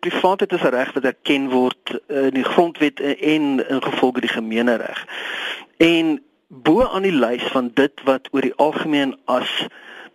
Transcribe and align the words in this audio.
Privaatheid 0.00 0.52
is 0.52 0.62
'n 0.62 0.74
reg 0.74 0.92
wat 0.92 1.04
erken 1.04 1.50
word 1.50 2.00
in 2.06 2.34
die 2.34 2.44
grondwet 2.44 3.00
en 3.00 3.68
ingevolge 3.68 4.20
die 4.20 4.36
gemeenereg. 4.38 5.06
En 5.76 6.22
bo 6.48 6.84
aan 6.86 7.02
die 7.02 7.12
lys 7.12 7.42
van 7.42 7.70
dit 7.74 7.92
wat 8.04 8.28
oor 8.30 8.40
die 8.40 8.56
algemeen 8.56 9.16
as 9.24 9.66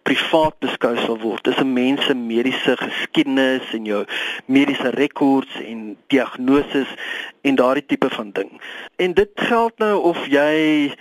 privaat 0.04 0.58
beskou 0.60 0.96
sal 1.00 1.18
word. 1.20 1.44
Dis 1.44 1.60
'n 1.60 1.74
mens 1.74 2.06
se 2.06 2.14
mediese 2.14 2.78
geskiedenis 2.78 3.74
en 3.74 3.86
jou 3.86 4.06
mediese 4.46 4.90
rekords 4.90 5.62
en 5.62 5.98
diagnoses 6.08 6.88
en 7.42 7.56
daardie 7.56 7.86
tipe 7.86 8.10
van 8.10 8.32
ding. 8.32 8.62
En 8.96 9.14
dit 9.14 9.30
geld 9.36 9.78
nou 9.78 10.02
of 10.02 10.26
jy 10.28 10.92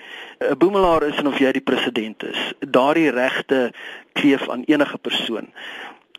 'n 0.50 0.58
boemelaar 0.58 1.02
is 1.02 1.16
en 1.16 1.26
of 1.26 1.38
jy 1.38 1.52
die 1.52 1.68
president 1.70 2.22
is. 2.22 2.52
Daardie 2.58 3.10
regte 3.10 3.72
kleef 4.12 4.48
aan 4.48 4.62
enige 4.66 4.98
persoon. 4.98 5.52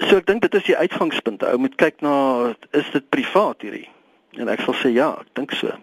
So 0.09 0.17
ek 0.17 0.27
dink 0.27 0.41
dit 0.41 0.53
is 0.53 0.67
die 0.67 0.77
uitgangspunt. 0.77 1.43
Ou 1.43 1.57
moet 1.57 1.75
kyk 1.79 2.01
na 2.01 2.15
is 2.71 2.89
dit 2.91 3.09
privaat 3.09 3.61
hierdie? 3.61 3.87
En 4.41 4.49
ek 4.49 4.63
sal 4.65 4.77
sê 4.81 4.93
ja, 4.95 5.13
ek 5.21 5.33
dink 5.37 5.55
so. 5.57 5.73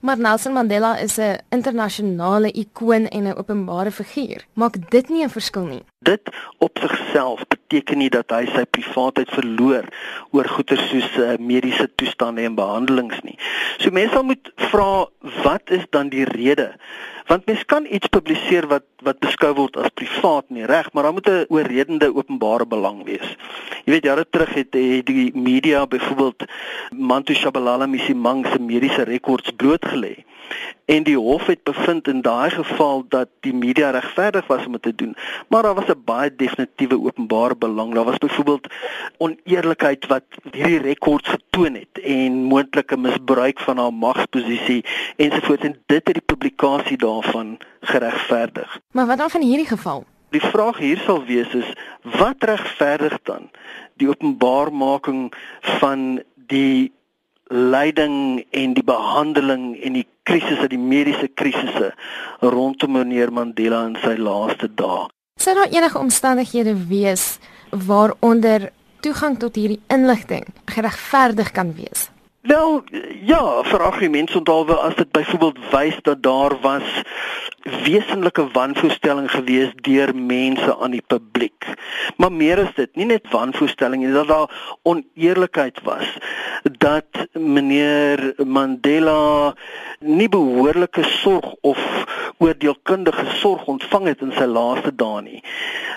Maar 0.00 0.18
Nelson 0.18 0.52
Mandela 0.52 0.98
is 0.98 1.16
'n 1.16 1.38
internasionale 1.48 2.50
ikoon 2.52 3.06
en 3.08 3.22
'n 3.22 3.38
openbare 3.38 3.90
figuur. 3.90 4.44
Maak 4.52 4.90
dit 4.90 5.08
nie 5.08 5.24
'n 5.24 5.30
verskil 5.30 5.64
nie. 5.64 5.82
Dit 5.98 6.20
op 6.58 6.78
sigself 6.78 7.46
beteken 7.48 7.98
nie 7.98 8.10
dat 8.10 8.30
hy 8.30 8.46
sy 8.46 8.64
privaatheid 8.64 9.30
verloor 9.30 9.84
oor 10.30 10.48
goeie 10.48 10.76
soos 10.76 11.16
uh, 11.18 11.36
mediese 11.38 11.94
toestande 11.94 12.42
en 12.42 12.54
behandelings 12.54 13.20
nie. 13.22 13.38
So 13.78 13.92
mense 13.92 14.22
moet 14.22 14.52
vra 14.70 15.06
wat 15.42 15.70
is 15.70 15.84
dan 15.90 16.08
die 16.08 16.24
rede? 16.24 16.72
Want 17.26 17.46
mens 17.46 17.64
kan 17.64 17.86
iets 17.90 18.06
publiseer 18.06 18.68
wat 18.70 18.84
wat 19.06 19.18
beskou 19.22 19.52
word 19.54 19.76
as 19.76 19.92
privaat 19.94 20.46
nie, 20.50 20.64
reg, 20.66 20.88
maar 20.92 21.06
daar 21.06 21.12
moet 21.12 21.28
'n 21.28 21.46
oorredende 21.48 22.14
openbare 22.14 22.66
belang 22.66 23.04
wees. 23.04 23.36
Jy 23.84 23.92
weet 23.92 24.04
jare 24.04 24.26
terug 24.30 24.54
het, 24.54 24.74
het 24.74 25.06
die 25.06 25.30
media 25.34 25.86
byvoorbeeld 25.86 26.44
Mantu 26.90 27.34
Shabalala 27.34 27.86
Misimang 27.86 28.46
se 28.46 28.58
mediese 28.58 29.02
rekords 29.02 29.50
blootgelê. 29.56 30.24
En 30.84 31.02
die 31.02 31.16
hof 31.18 31.46
het 31.46 31.62
bevind 31.62 32.08
in 32.08 32.20
daai 32.22 32.50
geval 32.50 33.04
dat 33.08 33.28
die 33.40 33.54
media 33.54 33.90
regverdig 33.90 34.46
was 34.46 34.66
om 34.66 34.72
dit 34.72 34.82
te 34.82 34.94
doen, 34.94 35.16
maar 35.48 35.62
daar 35.62 35.74
was 35.74 35.88
'n 35.88 36.02
baie 36.04 36.36
definitiewe 36.36 37.00
openbare 37.00 37.56
belang. 37.56 37.94
Daar 37.94 38.04
was 38.04 38.18
byvoorbeeld 38.18 38.66
oneerlikheid 39.16 40.06
wat 40.06 40.24
hierdie 40.50 40.80
rekords 40.80 41.28
getoon 41.28 41.74
het 41.74 42.02
en 42.02 42.32
moontlike 42.32 42.96
misbruik 42.96 43.60
van 43.60 43.78
haar 43.78 43.94
magsposisie 43.94 44.84
ensovoorts 45.16 45.62
en 45.62 45.82
dit 45.86 46.06
het 46.06 46.14
die 46.14 46.22
publikasie 46.26 46.96
daarvan 46.96 47.58
geregverdig. 47.80 48.80
Maar 48.90 49.06
wat 49.06 49.18
dan 49.18 49.30
van 49.30 49.42
hierdie 49.42 49.66
geval? 49.66 50.04
Die 50.30 50.40
vraag 50.40 50.78
hier 50.78 50.98
sal 50.98 51.24
wees 51.24 51.54
is 51.54 51.72
wat 52.02 52.36
regverdig 52.38 53.18
dan 53.22 53.50
die 53.94 54.08
openbaarmaking 54.08 55.32
van 55.60 56.22
die 56.46 56.92
lyding 57.50 58.44
en 58.50 58.74
die 58.74 58.84
behandeling 58.84 59.76
en 59.82 59.98
die 59.98 60.06
krisisse, 60.26 60.68
die 60.68 60.80
mediese 60.80 61.28
krisisse 61.28 61.92
rondom 62.42 62.96
meneer 62.98 63.30
Mandela 63.30 63.84
in 63.86 63.96
sy 64.02 64.16
laaste 64.18 64.68
dae. 64.74 65.06
Sou 65.40 65.54
daar 65.54 65.70
enige 65.70 65.98
omstandighede 66.00 66.74
wees 66.88 67.38
waaronder 67.70 68.70
toegang 69.04 69.38
tot 69.38 69.58
hierdie 69.58 69.82
inligting 69.92 70.46
geregverdig 70.72 71.52
kan 71.54 71.74
wees? 71.76 72.08
Nou 72.46 72.82
ja, 73.26 73.62
vir 73.66 73.82
argumente 73.82 74.36
onthaalwe 74.38 74.74
as 74.78 74.94
dit 74.94 75.08
byvoorbeeld 75.10 75.58
wys 75.72 75.96
dat 76.06 76.22
daar 76.22 76.54
was 76.60 77.02
wesenlike 77.82 78.44
wanvoorstelling 78.52 79.26
gewees 79.30 79.72
deur 79.74 80.12
mense 80.14 80.76
aan 80.76 80.94
die 80.94 81.02
publiek. 81.06 81.66
Maar 82.16 82.32
meer 82.32 82.62
is 82.62 82.70
dit, 82.76 82.94
nie 82.94 83.08
net 83.10 83.26
wanvoorstelling 83.34 84.04
nie, 84.04 84.12
dat 84.14 84.30
daar 84.30 84.78
oneerlikheid 84.82 85.82
was 85.82 86.06
dat 86.78 87.26
meneer 87.32 88.34
Mandela 88.44 89.54
nie 90.00 90.28
behoorlike 90.28 91.02
sorg 91.18 91.54
of 91.60 91.82
oordeelkundige 92.38 93.26
sorg 93.42 93.66
ontvang 93.66 94.12
het 94.12 94.22
in 94.22 94.34
sy 94.38 94.46
laaste 94.46 94.94
dae 94.94 95.22
nie. 95.22 95.40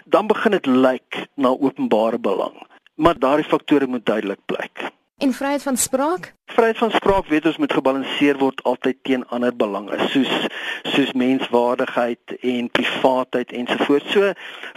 Dan 0.06 0.28
begin 0.34 0.58
dit 0.58 0.66
lyk 0.66 1.26
na 1.38 1.54
openbare 1.54 2.18
belang. 2.18 2.58
Maar 2.96 3.22
daardie 3.22 3.46
faktore 3.46 3.88
moet 3.88 4.06
duidelik 4.06 4.42
blyk. 4.46 4.90
En 5.20 5.34
vryheid 5.34 5.64
van 5.64 5.78
spraak? 5.78 6.34
Vryheid 6.46 6.78
van 6.78 6.92
spraak 6.92 7.26
weet 7.26 7.46
ons 7.46 7.58
moet 7.58 7.74
gebalanseer 7.74 8.38
word 8.40 8.64
altyd 8.64 8.98
teen 9.04 9.26
ander 9.28 9.56
belange, 9.56 9.98
soos 10.14 10.32
soos 10.84 11.12
menswaardigheid 11.12 12.38
en 12.40 12.70
privaatheid 12.72 13.52
ensovoorts. 13.52 14.12
So 14.16 14.32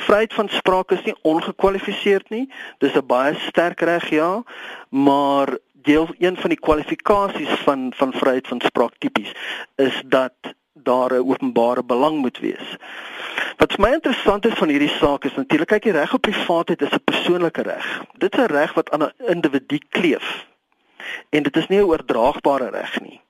vryheid 0.07 0.35
van 0.35 0.49
spraak 0.51 0.91
is 0.91 1.05
nie 1.07 1.15
ongekwalifiseerd 1.23 2.35
nie. 2.35 2.49
Dis 2.79 2.99
'n 2.99 3.07
baie 3.07 3.39
sterk 3.47 3.81
reg 3.81 4.09
ja, 4.11 4.43
maar 4.91 5.59
deel 5.73 6.09
een 6.19 6.37
van 6.37 6.51
die 6.51 6.61
kwalifikasies 6.61 7.55
van 7.63 7.93
van 7.95 8.13
vryheid 8.13 8.49
van 8.49 8.61
spraak 8.61 8.99
tipies 8.99 9.33
is 9.77 10.03
dat 10.07 10.35
daar 10.73 11.13
'n 11.15 11.29
openbare 11.29 11.85
belang 11.85 12.19
moet 12.19 12.39
wees. 12.39 12.77
Wat 13.73 13.81
vir 13.81 13.89
my 13.89 13.97
interessant 13.97 14.45
is 14.45 14.57
van 14.61 14.69
hierdie 14.69 14.95
saak 14.99 15.23
is 15.25 15.37
natuurlik 15.39 15.71
kyk 15.73 15.87
die 15.87 15.93
reg 15.97 16.11
op 16.13 16.21
privaatheid 16.27 16.83
is 16.85 16.93
'n 16.93 17.05
persoonlike 17.09 17.63
reg. 17.65 17.87
Dit 18.21 18.35
is 18.35 18.41
'n 18.45 18.53
reg 18.53 18.75
wat 18.75 18.91
aan 18.91 19.03
'n 19.05 19.13
individu 19.33 19.79
kleef. 19.89 20.47
En 21.31 21.43
dit 21.43 21.57
is 21.57 21.67
nie 21.69 21.79
'n 21.79 21.89
oordraagbare 21.89 22.69
reg 22.69 23.01
nie. 23.01 23.21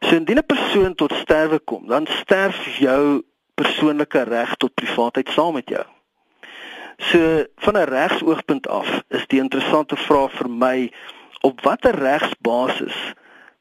So 0.00 0.14
indien 0.14 0.38
'n 0.38 0.46
persoon 0.46 0.94
tot 0.94 1.12
sterwe 1.12 1.58
kom, 1.58 1.86
dan 1.86 2.06
sterf 2.06 2.78
jou 2.78 3.22
persoonlike 3.54 4.22
reg 4.22 4.54
tot 4.56 4.74
privaatheid 4.74 5.28
saam 5.28 5.54
met 5.54 5.68
jou. 5.68 5.84
So 6.96 7.44
van 7.56 7.74
'n 7.76 7.90
regsoogpunt 7.90 8.68
af 8.68 9.02
is 9.08 9.26
die 9.26 9.40
interessante 9.40 9.96
vraag 9.96 10.32
vir 10.32 10.50
my 10.50 10.92
op 11.40 11.60
watter 11.60 11.94
regsbasis 11.94 13.14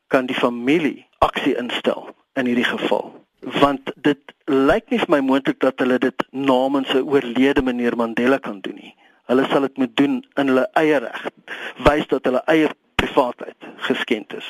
kan 0.08 0.26
die 0.26 0.36
familie 0.36 1.08
aksie 1.18 1.58
instel 1.58 2.16
in 2.34 2.46
hierdie 2.46 2.78
geval? 2.78 3.28
Want 3.40 3.92
dit 3.96 4.20
lyk 4.46 4.90
nie 4.90 5.00
vir 5.00 5.10
my 5.10 5.20
moontlik 5.26 5.60
dat 5.60 5.80
hulle 5.80 6.00
dit 6.00 6.26
namens 6.32 6.94
'n 6.94 7.08
oorlede 7.08 7.62
meneer 7.62 7.96
Mandela 7.96 8.38
kan 8.38 8.60
doen 8.62 8.76
nie. 8.76 8.96
Hulle 9.28 9.46
sal 9.50 9.62
dit 9.62 9.78
moet 9.78 9.96
doen 9.98 10.26
in 10.36 10.48
hulle 10.48 10.68
eie 10.74 11.00
reg, 11.00 11.30
wys 11.84 12.08
dat 12.08 12.26
hulle 12.26 12.42
eie 12.46 12.70
privaatheid 12.96 13.56
geskend 13.78 14.34
is. 14.34 14.48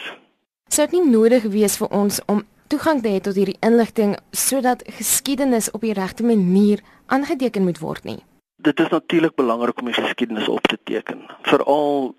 Sou 0.70 0.88
dit 0.88 1.00
nie 1.00 1.12
nodig 1.12 1.44
wees 1.44 1.78
vir 1.78 1.88
ons 1.88 2.22
om 2.26 2.44
toegang 2.68 3.02
te 3.02 3.10
hê 3.10 3.20
tot 3.20 3.36
hierdie 3.36 3.58
inligting 3.66 4.18
sodat 4.32 4.84
geskiedenis 4.86 5.72
op 5.72 5.82
die 5.82 5.94
regte 5.94 6.24
manier 6.24 6.80
aangeteken 7.06 7.64
moet 7.64 7.80
word 7.80 8.04
nie? 8.04 8.20
Dit 8.62 8.80
is 8.80 8.90
natuurlik 8.90 9.36
belangrik 9.36 9.80
om 9.80 9.86
die 9.86 9.98
geskiedenis 9.98 10.48
op 10.48 10.68
te 10.68 10.78
teken, 10.84 11.22
veral 11.42 12.16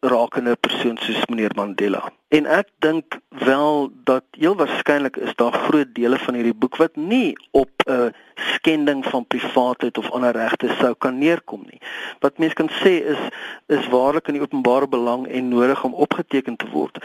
rakende 0.00 0.56
persoon 0.56 0.96
soos 1.00 1.26
meneer 1.28 1.52
Mandela. 1.54 2.00
En 2.28 2.46
ek 2.46 2.68
dink 2.78 3.18
wel 3.28 3.90
dat 4.08 4.24
heel 4.38 4.56
waarskynlik 4.56 5.16
is 5.16 5.34
daar 5.36 5.52
groot 5.52 5.94
dele 5.94 6.18
van 6.18 6.34
hierdie 6.38 6.56
boek 6.56 6.76
wat 6.80 6.96
nie 6.96 7.36
op 7.50 7.70
'n 7.84 7.92
uh, 7.92 8.06
skending 8.34 9.04
van 9.04 9.26
privaatheid 9.26 9.98
of 9.98 10.10
ander 10.10 10.32
regte 10.32 10.68
sou 10.78 10.94
kan 10.94 11.18
neerkom 11.18 11.62
nie. 11.66 11.80
Wat 12.20 12.38
mense 12.38 12.54
kan 12.54 12.70
sê 12.80 12.92
is 13.14 13.22
is 13.66 13.88
waarlik 13.88 14.28
in 14.28 14.38
die 14.38 14.42
openbare 14.42 14.88
belang 14.88 15.26
en 15.28 15.48
nodig 15.48 15.84
om 15.84 15.94
opgeteken 15.94 16.56
te 16.56 16.68
word. 16.72 16.98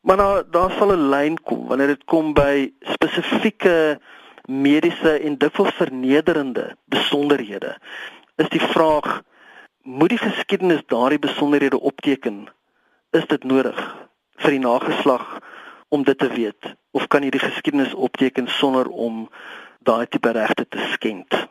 Maar 0.00 0.16
daar 0.16 0.44
daar 0.50 0.70
sal 0.70 0.92
'n 0.92 1.08
lyn 1.08 1.42
kom 1.42 1.66
wanneer 1.66 1.86
dit 1.86 2.04
kom 2.04 2.34
by 2.34 2.72
spesifieke 2.80 3.98
mediese 4.46 5.18
en 5.18 5.38
dikwels 5.38 5.74
vernederende 5.74 6.76
besonderhede. 6.84 7.76
Is 8.36 8.48
die 8.48 8.62
vraag 8.62 9.22
moet 9.88 10.08
die 10.08 10.18
geskiedenis 10.18 10.82
daardie 10.86 11.18
besonderhede 11.18 11.80
opteken? 11.80 12.48
Is 13.10 13.26
dit 13.26 13.44
nodig 13.44 13.78
vir 14.36 14.50
die 14.50 14.60
nageslag 14.60 15.38
om 15.88 16.04
dit 16.04 16.18
te 16.18 16.28
weet 16.28 16.74
of 16.90 17.06
kan 17.08 17.24
jy 17.24 17.30
die 17.32 17.40
geskiedenis 17.40 17.94
opteken 17.94 18.50
sonder 18.52 18.88
om 18.88 19.28
daai 19.88 20.04
tipe 20.06 20.30
regte 20.36 20.68
te 20.68 20.84
skend? 20.92 21.48